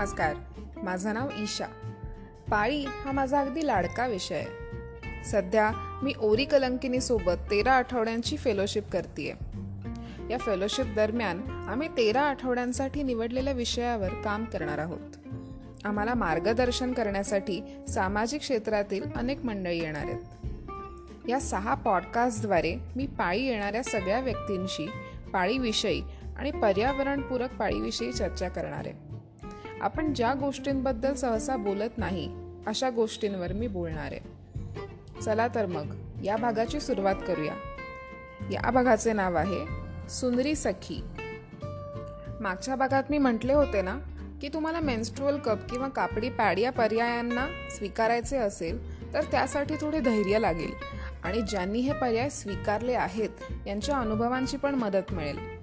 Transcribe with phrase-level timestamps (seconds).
[0.00, 0.34] नमस्कार.
[0.82, 1.66] माझं नाव ईशा.
[2.50, 4.46] पाळी हा माझा अगदी लाडका विषय आहे.
[5.24, 9.28] सध्या मी ओरी कलंकिनीसोबत तेरा आठवड्यांची फेलोशिप करते
[10.30, 15.26] या फेलोशिप दरम्यान आम्ही तेरा आठवड्यांसाठी निवडलेल्या विषयावर काम करणार आहोत.
[15.84, 20.46] आम्हाला मार्गदर्शन करण्यासाठी सामाजिक क्षेत्रातील अनेक मंडळी येणार आहेत.
[21.28, 24.90] या सहा पॉडकास्टद्वारे मी पाळी येणाऱ्या सगळ्या व्यक्तींशी
[25.32, 26.02] पाळीविषयी
[26.38, 29.09] आणि पर्यावरणपूरक पाळीविषयी चर्चा करणार आहे.
[29.80, 32.32] आपण ज्या गोष्टींबद्दल सहसा बोलत नाही
[32.66, 34.20] अशा गोष्टींवर मी बोलणार आहे.
[35.20, 37.54] चला तर मग या भागाची सुरुवात करूया.
[38.52, 39.66] या भागाचे नाव आहे
[40.08, 41.04] सुंदरी सखी.
[42.40, 43.98] मागच्या भागात मी म्हटले होते ना
[44.40, 50.38] की तुम्हाला मेन्स्ट्रुअल कप किंवा कापडी पॅड या पर्यायांना स्वीकारायचे असेल तर त्यासाठी थोडे धैर्य
[50.38, 50.70] लागेल.
[51.24, 53.30] आणि ज्यांनी हे पर्याय स्वीकारले आहेत
[53.66, 55.59] यांच्या अनुभवांची पण मदत मिळेल.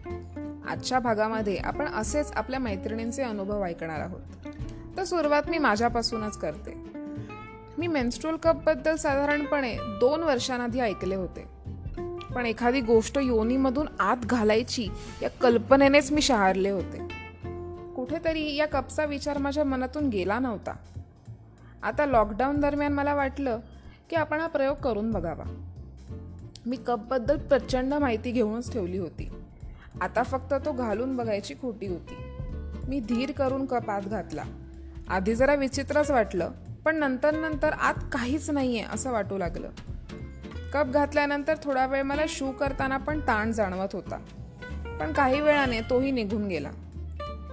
[0.68, 4.22] आजच्या भागामध्ये आपण असेच आपल्या मैत्रिणींचे अनुभव ऐकणार आहोत.
[4.98, 6.74] तर सुरुवात मी माझ्यापासूनच करते.
[7.78, 11.48] मी मेन्स्ट्रोल कपबद्दल साधारणपणे दोन वर्षांआधी ऐकले होते.
[12.36, 14.88] पण एखादी गोष्ट योनीमधून आत घालायची
[15.22, 17.08] या कल्पनेनेच मी शहारले होते.
[17.96, 20.72] कुठेतरी या कपचा विचार माझ्या मनातून गेला नव्हता.
[21.84, 23.60] आता लॉकडाऊन दरम्यान मला वाटलं
[24.10, 25.64] की आपण हा प्रयोग करून बघावा.
[26.66, 29.30] मी कपबद्दल प्रचंड माहिती घेऊनच ठेवली होती.
[30.02, 32.18] आता फक्त तो घालून बघायची खोटी होती.
[32.88, 34.44] मी धीर करून कप आत घातला.
[35.10, 36.52] आधी जरा विचित्रच वाटलं
[36.86, 39.70] पण नंतर नंतर आत काहीच नाहीये असं वाटू लागलं.
[40.74, 44.18] कप घातल्यानंतर थोडा वेळ मला शू करताना पण ताण जाणवत होता.
[45.00, 46.70] पण काही वेळाने तोही निघून गेला.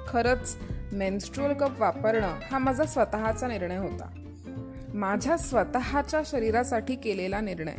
[0.08, 0.56] खरंच
[0.92, 4.10] मेन्स्ट्रुअल कप वापरणं हा माझा स्वतःचा निर्णय होता.
[4.94, 7.74] माझ्या स्वतःच्या शरीरासाठी केलेला निर्णय.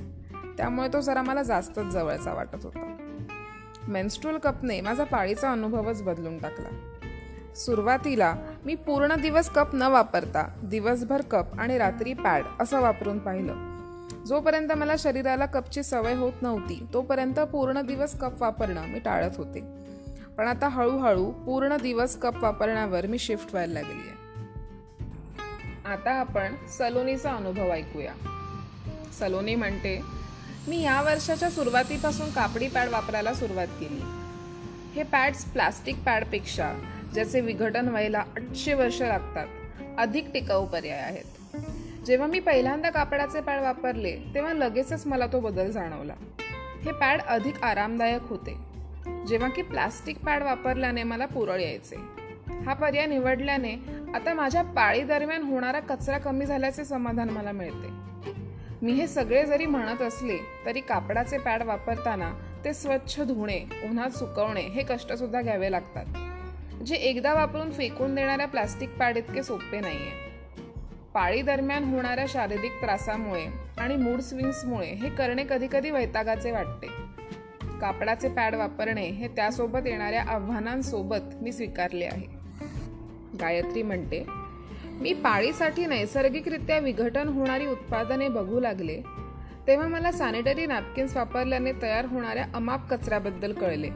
[0.57, 2.94] त्यामुळे तो जरा मला जास्तच जवळचा वाटत होता.
[3.87, 6.69] मेन्स्ट्रुअल कपने माझा पाळीचा अनुभवच बदलून टाकला.
[7.55, 13.75] सुरुवातीला मी पूर्ण दिवस कप न वापरता दिवसभर कप आणि रात्री पॅड असं वापरून पाहिलं.
[14.25, 19.61] जोपर्यंत मला शरीराला कपची सवय होत नव्हती तोपर्यंत पूर्ण दिवस कप वापरणं मी टाळत होते.
[20.37, 24.15] पण आता हळूहळू पूर्ण दिवस कप वापरण्यावर मी शिफ्ट व्हायला लागली आहे
[25.85, 28.13] आता आपण सलोनीचा अनुभव ऐकूया.
[29.19, 30.01] सलोनी म्हणते
[30.67, 34.01] मी या वर्षाच्या सुरुवातीपासून कापडी पॅड वापरायला सुरुवात केली.
[34.95, 36.73] हे पॅड्स प्लास्टिक पॅडपेक्षा
[37.13, 39.47] ज्याचे विघटन व्हायला आठशे वर्ष लागतात
[39.97, 41.57] अधिक टिकाऊ पर्याय आहेत.
[42.05, 46.13] जेव्हा मी पहिल्यांदा कापडाचे पॅड वापरले तेव्हा लगेचच मला तो बदल जाणवला.
[46.85, 48.57] हे पॅड अधिक आरामदायक होते.
[49.27, 51.95] जेव्हा की प्लास्टिक पॅड वापरल्याने मला पुरळ यायचे.
[52.65, 53.73] हा पर्याय निवडल्याने
[54.15, 58.14] आता माझ्या पाळीदरम्यान होणारा कचरा कमी झाल्याचे समाधान मला मिळते.
[58.85, 62.33] मी हे सगळे जरी म्हणत असले तरी कापडाचे पॅड वापरताना
[62.65, 63.59] ते स्वच्छ धुणे
[63.89, 66.05] उन्हात सुकवणे हे कष्टसुद्धा घ्यावे लागतात.
[66.85, 70.11] जे एकदा वापरून फेकून देणाऱ्या प्लास्टिक पॅड इतके सोपे नाहीये.
[71.13, 73.45] पाळी दरम्यान होणाऱ्या शारीरिक त्रासामुळे
[73.77, 76.87] आणि मूड स्विंग्समुळे हे करणे कधी कधी वैतागाचे वाटते.
[77.81, 82.27] कापडाचे पॅड वापरणे हे त्यासोबत येणाऱ्या आव्हानांसोबत मी स्वीकारले आहे.
[83.39, 84.44] गायत्री म्हणते
[84.95, 89.01] मी पाळीसाठी नैसर्गिकरित्या विघटन होणारी उत्पादने बघू लागले
[89.67, 93.89] तेव्हा मला सॅनिटरी नॅपकिन्स वापरल्याने तयार होणाऱ्या अमाप कचऱ्याबद्दल कळले.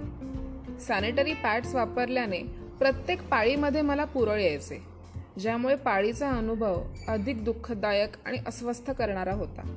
[0.80, 2.40] सॅनिटरी पॅड्स वापरल्याने
[2.80, 4.82] प्रत्येक पाळीमध्ये मला पुरळ यायचे
[5.40, 9.76] ज्यामुळे पाळीचा अनुभव अधिक दुःखदायक आणि अस्वस्थ करणारा होता.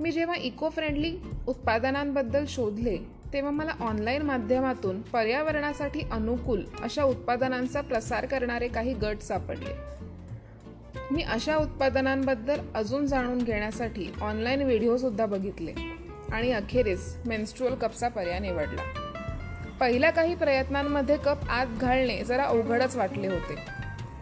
[0.00, 1.16] मी जेव्हा इको फ्रेंडली
[1.48, 2.96] उत्पादनांबद्दल शोधले
[3.32, 9.92] तेव्हा मला ऑनलाईन माध्यमातून पर्यावरणासाठी अनुकूल अशा उत्पादनांचा प्रसार करणारे काही गट सापडले.
[11.10, 15.74] मी अशा उत्पादनांबद्दल अजून जाणून घेण्यासाठी ऑनलाईन व्हिडिओसुद्धा बघितले.
[16.32, 18.82] आणि अखेरीस मेन्स्ट्रुअल कपचा पर्याय निवडला.
[19.80, 23.58] पहिल्या काही प्रयत्नांमध्ये कप आत घालणे जरा अवघडच वाटले होते.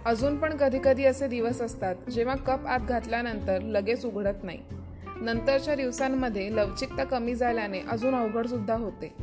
[0.04, 4.58] अजून पण कधीकधी असे दिवस असतात जेव्हा कप आत घातल्यानंतर लगेच उघडत नाही.
[5.20, 9.14] नंतरच्या दिवसांमध्ये लवचिकता कमी झाल्याने अजून अवघडसुद्धा होते.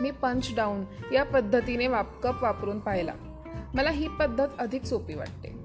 [0.00, 3.12] मी पंच डाऊन या पद्धतीने वाप कप वापरून पाहिला.
[3.74, 5.55] मला ही पद्धत अधिक सोपी वाटते.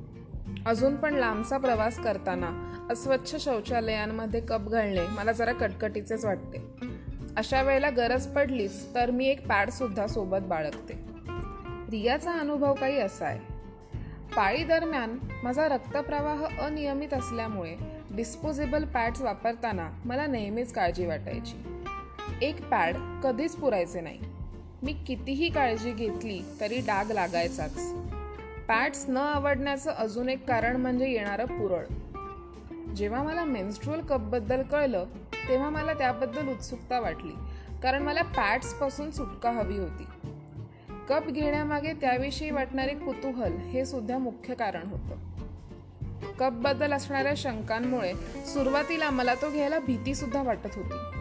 [0.66, 6.68] अजून पण लांबचा प्रवास करताना अस्वच्छ शौचालयांमध्ये कप घालणे मला जरा कटकटीचेच वाटते.
[7.38, 10.94] अशा वेळेला गरज पडलीच तर मी एक पॅडसुद्धा सोबत बाळगते.
[11.92, 13.40] रियाचा अनुभव काही असा आहे.
[14.36, 17.76] पाळी दरम्यान माझा रक्तप्रवाह अनियमित असल्यामुळे
[18.12, 21.64] डिस्पोजेबल पॅड्स वापरताना मला नेहमीच काळजी वाटायची.
[22.42, 24.20] एक पॅड कधीच पुरायचे नाही.
[24.84, 27.94] मी कितीही काळजी घेतली तरी डाग लागायचाच.
[28.72, 31.84] पॅड्स न आवडण्याचं अजून एक कारण म्हणजे येणारं पुरळ.
[32.94, 35.06] जेव्हा मला मेन्स्ट्रुअल कपबद्दल कळलं
[35.50, 37.32] तेव्हा मला त्याबद्दल उत्सुकता वाटली
[37.84, 40.04] कारण मला पॅड्सपासून सुटका हवी होती.
[41.10, 45.16] कप घेण्यामागे त्याविषयी वाटणारे कुतूहल हे सुद्धा मुख्य कारण होतं.
[46.40, 48.14] कपबद्दल असणाऱ्या शंकांमुळे
[48.46, 51.20] सुरुवातीला मला तो घ्यायला भीतीसुद्धा वाटत होती.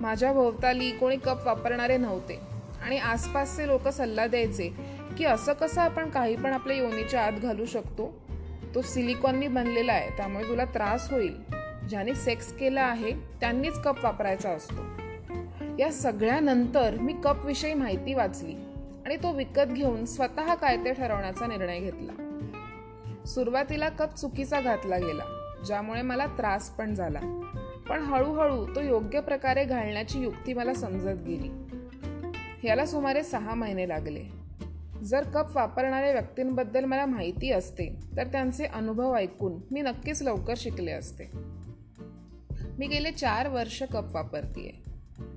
[0.00, 2.40] माझ्या भोवताली कोणी कप वापरणारे नव्हते
[2.82, 4.85] आणि आसपासचे लोक सल्ला द्यायचे
[5.18, 8.26] की असं कसं आपण काही पण आपल्या योनीच्या आत घालू शकतो?
[8.74, 11.40] तो सिलिकॉननी बनलेला आहे त्यामुळे तुला त्रास होईल.
[11.88, 14.82] ज्याने सेक्स केला आहे त्यांनीच कप वापरायचा असतो.
[15.78, 18.54] या सगळ्यानंतर मी कपविषयी माहिती वाचली
[19.06, 22.12] आणि तो विकत घेऊन स्वतः काय ते ठरवण्याचा निर्णय घेतला.
[23.26, 27.20] सुरुवातीला कप चुकीचा घातला गेला ज्यामुळे मला त्रास पण झाला.
[27.88, 31.50] पण हळूहळू तो योग्य प्रकारे घालण्याची युक्ती मला समजत गेली.
[32.68, 34.45] याला सुमारे सहा महिने लागले.
[35.04, 40.92] जर कप वापरणाऱ्या व्यक्तींबद्दल मला माहिती असते तर त्यांचे अनुभव ऐकून मी नक्कीच लवकर शिकले
[40.92, 41.24] असते.
[42.78, 44.86] मी गेले चार वर्ष कप वापरतीये.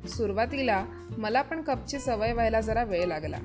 [0.08, 0.86] सुरुवातीला
[1.18, 3.38] मला पण कपची सवय व्हायला जरा वेळ लागला.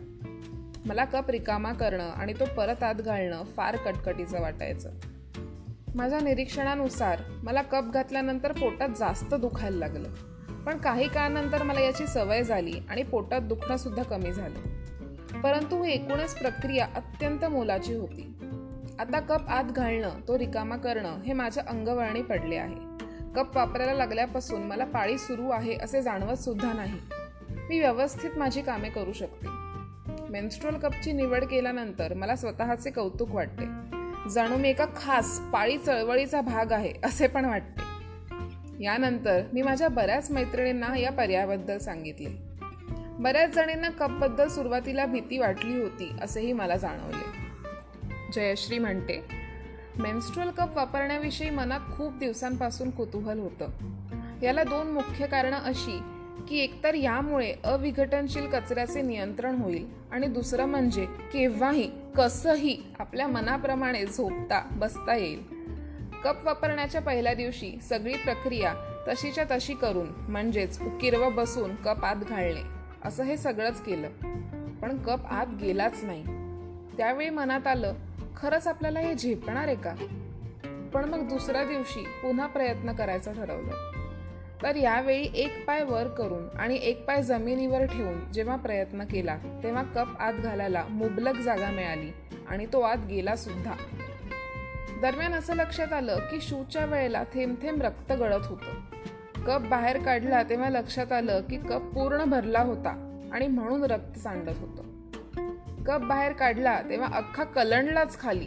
[0.87, 4.90] मला कप रिकामा करणं आणि तो परत आत घालणं फार कटकटीचं वाटायचं.
[5.94, 10.08] माझ्या निरीक्षणानुसार मला कप घातल्यानंतर पोटात जास्त दुखायला लागलं.
[10.64, 14.73] पण काही काळानंतर मला याची सवय झाली आणि पोटात दुखणं सुद्धा कमी झालं.
[15.44, 18.35] परंतु ही एकूणच प्रक्रिया अत्यंत मोलाची होती.
[18.99, 22.75] आता कप आत घालणं तो रिकामा करणं हे माझ्या अंगवळणी पडले आहे.
[23.37, 27.00] कप वापरायला लागल्यापासून मला पाळी सुरू आहे असे जाणवत सुद्धा नाही.
[27.69, 29.46] मी व्यवस्थित माझी कामे करू शकते.
[30.31, 33.64] मेन्स्ट्रोल कपची निवड केल्यानंतर मला स्वतःचे कौतुक वाटते.
[34.31, 37.82] जाणू मी एका खास पाळी चळवळीचा भाग आहे असे पण वाटते.
[38.85, 42.44] यानंतर मी माझ्या बऱ्याच मैत्रिणींना या पर्यायाबद्दल सांगितले.
[43.19, 47.44] बऱ्याच जणींना कपबद्दल सुरुवातीला भीती वाटली होती असेही मला जाणवले.
[48.32, 49.25] जयश्री म्हणते
[49.99, 53.66] मेन्स्ट्रुअल कप वापरण्याविषयी मनात खूप दिवसांपासून कुतूहल होतं.
[54.43, 55.99] याला दोन मुख्य कारणं अशी
[56.49, 64.69] की एकतर यामुळे अविघटनशील कचऱ्याचे नियंत्रण होईल आणि दुसरं म्हणजे केव्हाही कसंही आपल्या मनाप्रमाणे झोपता
[64.72, 65.43] बसता येईल.
[66.25, 68.75] कप वापरण्याच्या पहिल्या दिवशी सगळी प्रक्रिया
[69.08, 72.83] तशीच्या तशी करून म्हणजेच उकिरव बसून कप आत घालणे.
[73.04, 74.08] असं हे सगळंच केलं.
[74.80, 76.24] पण कप आत गेलाच नाही.
[76.96, 77.94] त्यावेळी मनात आलं
[78.36, 79.94] खरंच आपल्याला हे झेपणार आहे का?
[80.94, 83.90] पण मग दुसऱ्या दिवशी पुन्हा प्रयत्न करायचं ठरवलं.
[84.62, 89.82] तर यावेळी एक पाय वर करून आणि एक पाय जमिनीवर ठेवून जेव्हा प्रयत्न केला तेव्हा
[89.82, 92.10] कप आत घालायला मुबलक जागा मिळाली
[92.48, 93.72] आणि तो आत गेला सुद्धा.
[95.02, 98.80] दरम्यान असं लक्षात आलं की शूच्या वेळेला थेंब थेंब रक्त गळत होतं.
[99.46, 104.58] कप बाहेर काढला तेव्हा लक्षात आलं की कप पूर्ण भरला होता आणि म्हणून रक्त सांडत
[104.58, 104.82] होतं.
[105.85, 108.46] कप बाहेर काढला तेव्हा अख्खा कलंडलाच खाली.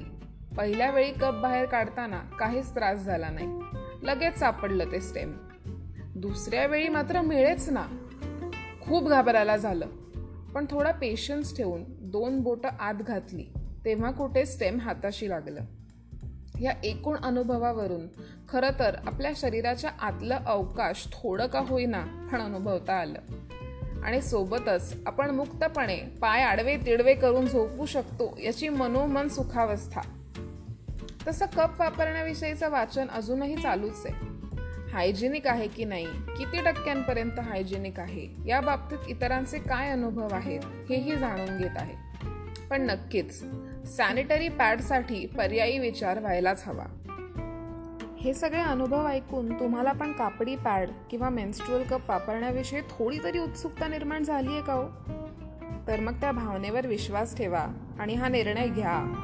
[0.58, 3.48] पहिल्या वेळी कप बाहेर काढताना काहीच त्रास झाला नाही.
[4.02, 5.38] लगेच सापडलं ते स्टेम.
[6.16, 7.88] दुसऱ्या वेळी मात्र मिळेच ना.
[8.82, 9.88] खूप घाबरायला झालं.
[10.56, 13.46] पण थोडा पेशन्स ठेवून दोन बोटं आत घातली
[13.86, 15.62] तेव्हा कुठे स्टेम हाताशी लागलं.
[16.62, 18.08] या एकूण अनुभवावरून
[18.50, 23.20] खरं तर आपल्या शरीराच्या आतलं अवकाश थोडं का होईना पण अनुभवता आलं.
[24.04, 30.02] आणि सोबतच आपण मुक्तपणे पाय आडवे तिडवे करून झोपू शकतो याची मनोमन सुखावस्था.
[31.28, 34.38] तसं कप वापरण्याविषयीचं वाचन अजूनही चालूच आहे.
[34.94, 36.06] हायजेनिक आहे की नाही?
[36.06, 38.28] किती टक्क्यांपर्यंत हायजेनिक आहे?
[38.48, 42.08] या बाबतीत इतरांचे काय अनुभव आहेत हेही जाणून घेत आहे.
[42.70, 43.44] पण नक्कीच
[43.88, 46.86] सॅनिटरी पॅडसाठी पर्यायी विचार व्हायलाच हवा.
[48.22, 53.88] हे सगळे अनुभव ऐकून तुम्हाला पण कापडी पॅड किंवा मेन्स्ट्रुअल कप वापरण्याविषयी थोडी तरी उत्सुकता
[53.88, 54.88] निर्माण झाली आहे का हो?
[55.88, 57.68] तर मग त्या भावनेवर विश्वास ठेवा
[58.00, 59.24] आणि हा निर्णय घ्या.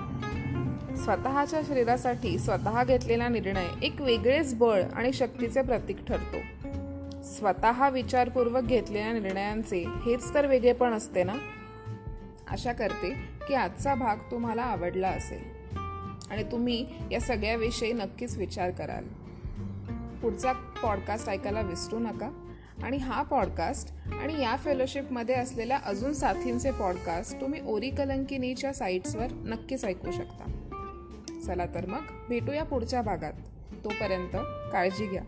[0.97, 6.37] स्वतःच्या शरीरासाठी स्वतः घेतलेला निर्णय एक वेगळेच बळ आणि शक्तीचे प्रतीक ठरतो.
[7.23, 11.33] स्वतः विचारपूर्वक घेतलेल्या निर्णयांचे हेच तर वेगळेपण असते ना?
[12.51, 15.43] आशा करते की आजचा भाग तुम्हाला आवडला असेल.
[16.31, 19.03] आणि तुम्ही या सगळ्याविषयी नक्कीच विचार कराल.
[20.21, 22.49] पुढचा पॉडकास्ट ऐकायला विसरू नका.
[22.83, 29.85] आणि हा पॉडकास्ट आणि या फेलोशिपमध्ये असलेल्या अजून साथींचे पॉडकास्ट तुम्ही ओरी कलंकिनीच्या साईट्सवर नक्कीच
[29.85, 30.43] ऐकू शकता.
[31.45, 33.33] चला तर मग भेटूया पुढच्या भागात.
[33.83, 34.35] तोपर्यंत
[34.71, 35.21] काळजी घ्या.